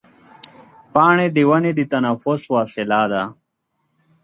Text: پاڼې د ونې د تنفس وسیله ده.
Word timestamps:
پاڼې 0.93 1.27
د 1.35 1.37
ونې 1.49 1.71
د 1.77 1.81
تنفس 1.93 2.41
وسیله 2.55 3.01
ده. 3.11 3.23